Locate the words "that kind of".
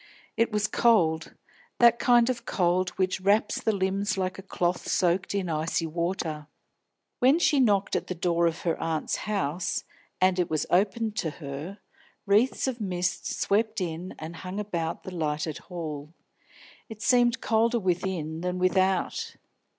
1.77-2.43